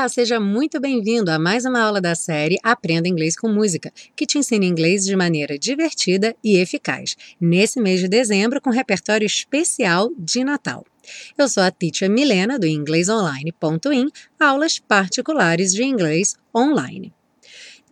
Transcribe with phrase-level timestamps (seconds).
[0.00, 4.24] Olá, seja muito bem-vindo a mais uma aula da série Aprenda Inglês com Música, que
[4.24, 10.10] te ensina inglês de maneira divertida e eficaz, nesse mês de dezembro com repertório especial
[10.16, 10.86] de Natal.
[11.36, 14.08] Eu sou a teacher Milena, do inglesonline.in,
[14.40, 17.12] aulas particulares de inglês online.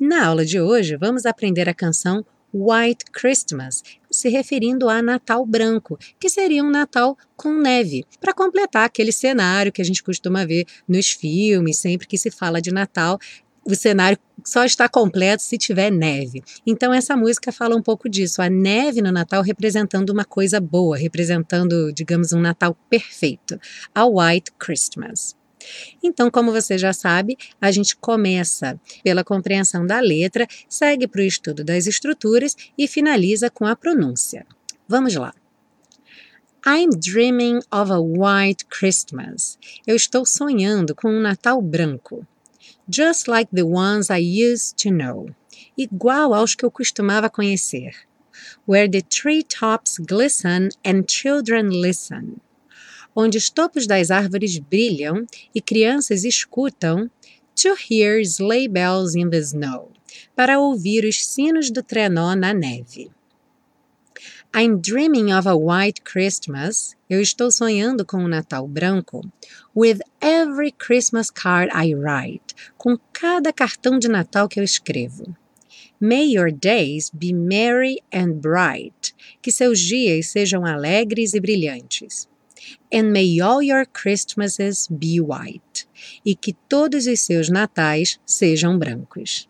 [0.00, 3.82] Na aula de hoje, vamos aprender a canção White Christmas,
[4.18, 9.72] se referindo a Natal branco, que seria um Natal com neve, para completar aquele cenário
[9.72, 13.18] que a gente costuma ver nos filmes, sempre que se fala de Natal,
[13.64, 16.42] o cenário só está completo se tiver neve.
[16.66, 20.96] Então essa música fala um pouco disso, a neve no Natal representando uma coisa boa,
[20.96, 23.60] representando, digamos, um Natal perfeito,
[23.94, 25.37] a White Christmas.
[26.02, 31.24] Então, como você já sabe, a gente começa pela compreensão da letra, segue para o
[31.24, 34.46] estudo das estruturas e finaliza com a pronúncia.
[34.86, 35.34] Vamos lá.
[36.66, 39.58] I'm dreaming of a white Christmas.
[39.86, 42.26] Eu estou sonhando com um Natal branco.
[42.90, 45.30] Just like the ones I used to know.
[45.76, 47.92] Igual aos que eu costumava conhecer.
[48.66, 52.40] Where the treetops glisten and children listen
[53.20, 57.10] onde os topos das árvores brilham e crianças escutam
[57.56, 59.90] To hear sleigh bells in the snow,
[60.36, 63.10] para ouvir os sinos do trenó na neve.
[64.54, 66.94] I'm dreaming of a white Christmas.
[67.10, 69.28] Eu estou sonhando com um Natal branco.
[69.74, 72.54] With every Christmas card I write.
[72.76, 75.36] Com cada cartão de Natal que eu escrevo.
[76.00, 79.12] May your days be merry and bright.
[79.42, 82.28] Que seus dias sejam alegres e brilhantes.
[82.92, 85.86] And may all your Christmases be white.
[86.24, 89.48] E que todos os seus natais sejam brancos.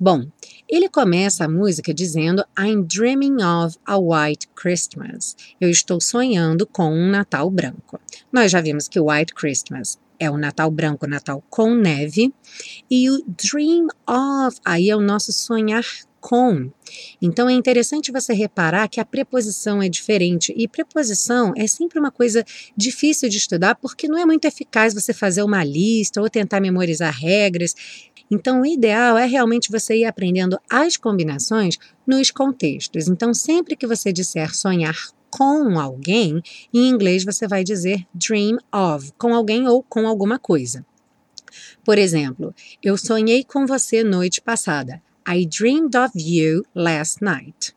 [0.00, 0.26] Bom,
[0.68, 5.34] ele começa a música dizendo I'm dreaming of a white Christmas.
[5.60, 7.98] Eu estou sonhando com um Natal branco.
[8.30, 12.34] Nós já vimos que White Christmas é o Natal branco, Natal com neve,
[12.90, 15.84] e o dream of aí é o nosso sonhar
[16.20, 16.70] com.
[17.20, 22.10] Então é interessante você reparar que a preposição é diferente e preposição é sempre uma
[22.10, 22.44] coisa
[22.76, 27.12] difícil de estudar porque não é muito eficaz você fazer uma lista ou tentar memorizar
[27.12, 27.74] regras.
[28.30, 33.08] Então o ideal é realmente você ir aprendendo as combinações nos contextos.
[33.08, 34.96] Então sempre que você disser sonhar
[35.30, 36.42] com alguém,
[36.72, 40.84] em inglês você vai dizer dream of, com alguém ou com alguma coisa.
[41.84, 45.02] Por exemplo, eu sonhei com você noite passada.
[45.30, 47.74] I dreamed of you last night.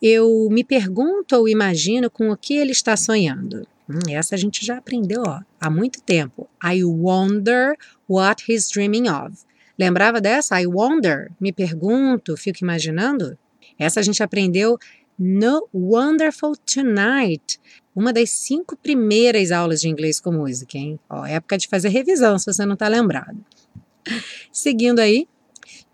[0.00, 3.66] Eu me pergunto ou imagino com o que ele está sonhando.
[3.88, 6.48] Hum, essa a gente já aprendeu ó, há muito tempo.
[6.62, 7.76] I wonder
[8.08, 9.36] what he's dreaming of.
[9.76, 10.60] Lembrava dessa?
[10.60, 11.32] I wonder.
[11.40, 13.36] Me pergunto, fico imaginando.
[13.76, 14.78] Essa a gente aprendeu
[15.18, 17.58] no Wonderful Tonight,
[17.94, 21.00] uma das cinco primeiras aulas de inglês com música, hein?
[21.08, 23.44] Ó, época de fazer revisão, se você não está lembrado.
[24.52, 25.26] Seguindo aí,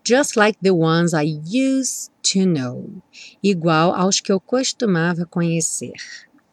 [0.03, 3.01] just like the ones I used to know,
[3.43, 5.93] igual aos que eu costumava conhecer.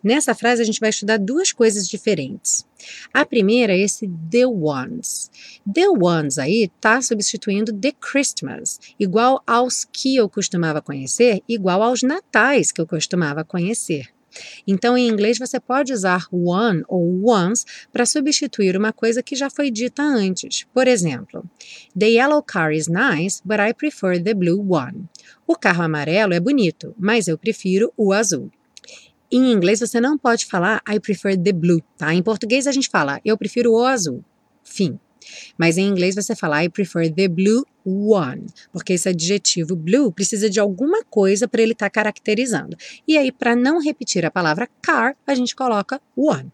[0.02, 2.64] Nessa frase a gente vai estudar duas coisas diferentes.
[3.12, 5.30] A primeira é esse the ones.
[5.70, 12.02] The ones aí está substituindo the Christmas, igual aos que eu costumava conhecer, igual aos
[12.02, 14.08] natais que eu costumava conhecer.
[14.66, 19.50] Então, em inglês, você pode usar one ou once para substituir uma coisa que já
[19.50, 20.66] foi dita antes.
[20.72, 21.44] Por exemplo,
[21.98, 25.08] The yellow car is nice, but I prefer the blue one.
[25.46, 28.50] O carro amarelo é bonito, mas eu prefiro o azul.
[29.30, 32.14] Em inglês, você não pode falar I prefer the blue, tá?
[32.14, 34.24] Em português, a gente fala eu prefiro o azul.
[34.64, 34.98] Fim.
[35.56, 40.50] Mas em inglês você fala I prefer the blue one, porque esse adjetivo blue precisa
[40.50, 42.76] de alguma coisa para ele estar tá caracterizando.
[43.06, 46.52] E aí, para não repetir a palavra car, a gente coloca one.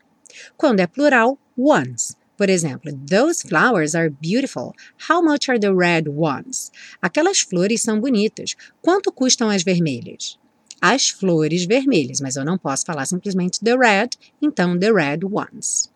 [0.56, 2.16] Quando é plural, ones.
[2.36, 4.74] Por exemplo, those flowers are beautiful.
[5.08, 6.72] How much are the red ones?
[7.00, 8.56] Aquelas flores são bonitas.
[8.82, 10.36] Quanto custam as vermelhas?
[10.80, 14.10] As flores vermelhas, mas eu não posso falar simplesmente the red,
[14.42, 15.93] então the red ones.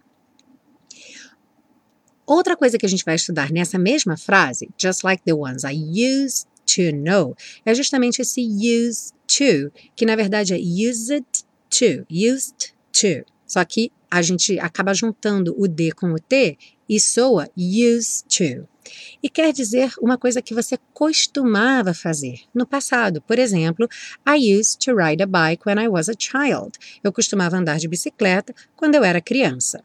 [2.28, 5.72] Outra coisa que a gente vai estudar nessa mesma frase, just like the ones I
[5.72, 7.34] used to know,
[7.64, 11.24] é justamente esse used to, que na verdade é used
[11.70, 13.24] to, used to.
[13.46, 18.68] Só que a gente acaba juntando o D com o T e soa used to.
[19.22, 23.22] E quer dizer uma coisa que você costumava fazer no passado.
[23.22, 23.88] Por exemplo,
[24.28, 26.78] I used to ride a bike when I was a child.
[27.02, 29.82] Eu costumava andar de bicicleta quando eu era criança.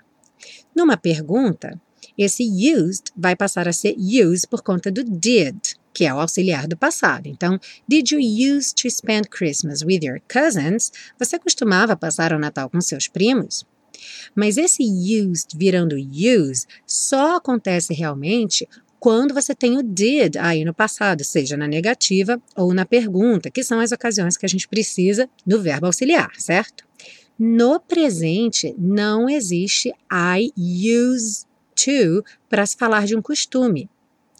[0.75, 1.80] Numa pergunta,
[2.17, 5.57] esse used vai passar a ser used por conta do did,
[5.94, 7.27] que é o auxiliar do passado.
[7.27, 10.91] Então, did you use to spend Christmas with your cousins?
[11.19, 13.65] Você costumava passar o Natal com seus primos?
[14.35, 18.67] Mas esse used virando use só acontece realmente
[18.99, 23.61] quando você tem o did aí no passado, seja na negativa ou na pergunta, que
[23.61, 26.85] são as ocasiões que a gente precisa do verbo auxiliar, certo?
[27.38, 31.45] No presente, não existe I use
[31.83, 33.89] to para se falar de um costume.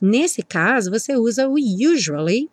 [0.02, 2.50] Nesse caso, você usa o usually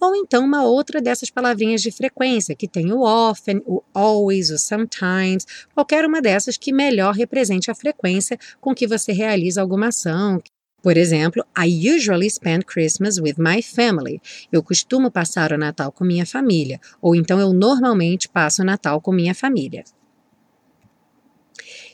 [0.00, 4.58] ou então uma outra dessas palavrinhas de frequência, que tem o often, o always, o
[4.58, 10.42] sometimes, qualquer uma dessas que melhor represente a frequência com que você realiza alguma ação,
[10.82, 14.22] por exemplo, I usually spend Christmas with my family.
[14.50, 16.80] Eu costumo passar o Natal com minha família.
[17.02, 19.82] Ou então eu normalmente passo o Natal com minha família.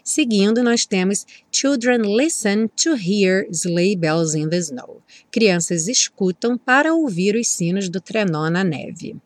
[0.05, 5.03] Seguindo, nós temos Children listen to hear sleigh bells in the snow.
[5.33, 9.17] Crianças escutam para ouvir os sinos do trenó na neve.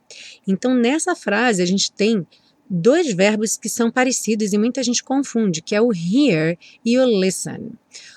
[0.47, 2.25] Então, nessa frase, a gente tem
[2.71, 7.05] dois verbos que são parecidos e muita gente confunde, que é o hear e o
[7.05, 7.73] listen.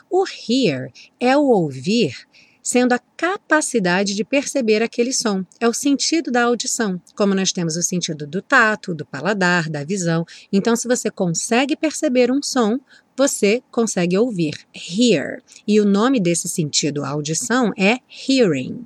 [0.08, 2.16] O hear é o ouvir,
[2.62, 5.44] sendo a capacidade de perceber aquele som.
[5.60, 9.84] É o sentido da audição, como nós temos o sentido do tato, do paladar, da
[9.84, 10.26] visão.
[10.52, 12.80] Então, se você consegue perceber um som,
[13.16, 15.42] você consegue ouvir, hear.
[15.68, 17.98] E o nome desse sentido, audição, é
[18.28, 18.86] hearing.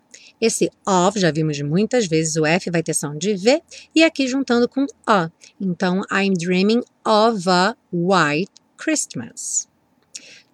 [0.41, 3.61] Esse of, já vimos muitas vezes, o F vai ter som de V,
[3.93, 5.29] e aqui juntando com A.
[5.59, 9.69] Então, I'm dreaming of a white Christmas.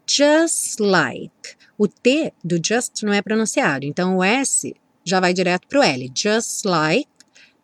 [0.05, 1.55] Just like.
[1.77, 4.75] O T do just não é pronunciado, então o S
[5.05, 6.11] já vai direto para o L.
[6.13, 7.09] Just like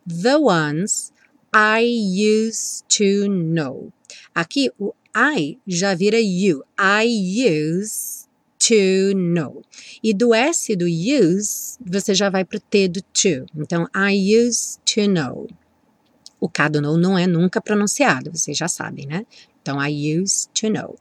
[0.07, 1.11] the ones
[1.53, 3.91] I used to know.
[4.33, 6.63] Aqui o I já vira you.
[6.79, 8.22] I use
[8.68, 9.62] to know.
[10.01, 13.45] E do S do use, você já vai para o T do to.
[13.56, 15.48] Então, I used to know.
[16.39, 19.25] O K do know não é nunca pronunciado, vocês já sabem, né?
[19.62, 20.98] Então, I used to know.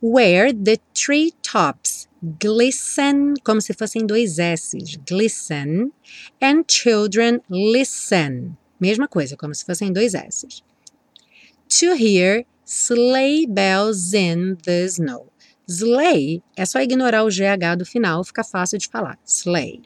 [0.00, 2.06] Where the tree tops
[2.40, 5.92] glisten, como se fossem dois S's, glisten,
[6.40, 8.56] and children listen.
[8.80, 10.62] Mesma coisa, como se fossem dois S's.
[11.68, 15.32] To hear sleigh bells in the snow.
[15.68, 19.18] Sleigh é só ignorar o GH do final, fica fácil de falar.
[19.24, 19.82] Sleigh.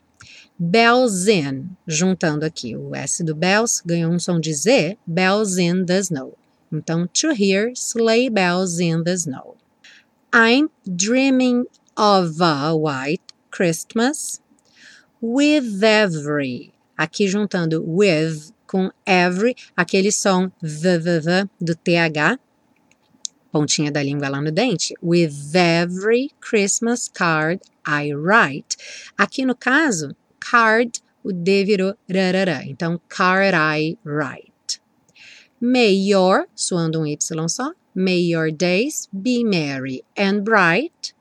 [0.59, 5.87] Bells in, juntando aqui o S do bells, ganhou um som de Z, bells in
[5.87, 6.37] the snow.
[6.71, 9.56] Então, to hear sleigh bells in the snow.
[10.32, 11.65] I'm dreaming
[11.97, 14.40] of a white Christmas
[15.21, 16.73] with every.
[16.97, 22.38] Aqui juntando with com every, aquele som v, v, v do TH,
[23.52, 24.95] pontinha da língua lá no dente.
[25.02, 28.76] With every Christmas card I write.
[29.19, 32.64] Aqui no caso, card, o D virou rarará.
[32.66, 34.80] Então, card I write.
[35.61, 41.14] May your, suando um Y só, may your days be merry and bright.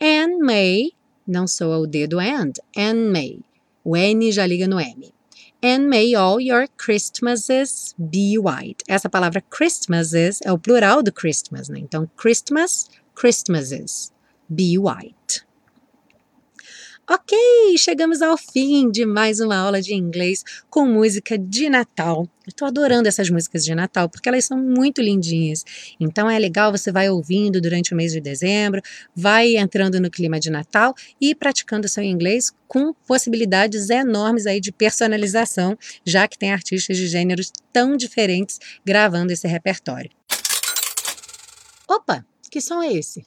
[0.00, 0.92] And may,
[1.26, 3.40] não soa o D do and, and may.
[3.84, 5.12] O N já liga no M.
[5.60, 8.84] And may all your Christmases be white.
[8.86, 11.80] Essa palavra Christmases é o plural do Christmas, né?
[11.80, 14.12] Então, Christmas, Christmases,
[14.48, 15.47] be white.
[17.10, 17.38] Ok,
[17.78, 22.28] chegamos ao fim de mais uma aula de inglês com música de Natal.
[22.46, 25.64] Eu tô adorando essas músicas de Natal porque elas são muito lindinhas.
[25.98, 28.82] Então é legal, você vai ouvindo durante o mês de dezembro,
[29.16, 34.70] vai entrando no clima de Natal e praticando seu inglês com possibilidades enormes aí de
[34.70, 40.10] personalização, já que tem artistas de gêneros tão diferentes gravando esse repertório.
[41.88, 43.24] Opa, que som é esse?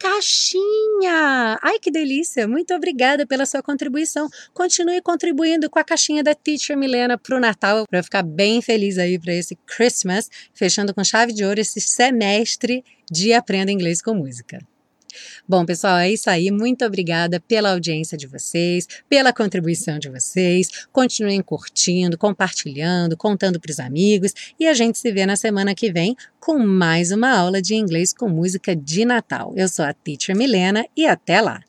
[0.00, 1.58] Caixinha!
[1.60, 2.48] Ai, que delícia!
[2.48, 4.30] Muito obrigada pela sua contribuição.
[4.54, 8.96] Continue contribuindo com a caixinha da Teacher Milena para o Natal, para ficar bem feliz
[8.96, 14.14] aí para esse Christmas, fechando com chave de ouro esse semestre de Aprenda Inglês com
[14.14, 14.58] Música.
[15.48, 16.50] Bom, pessoal, é isso aí.
[16.50, 20.86] Muito obrigada pela audiência de vocês, pela contribuição de vocês.
[20.92, 25.92] Continuem curtindo, compartilhando, contando para os amigos e a gente se vê na semana que
[25.92, 29.52] vem com mais uma aula de inglês com música de Natal.
[29.56, 31.60] Eu sou a Teacher Milena e até lá!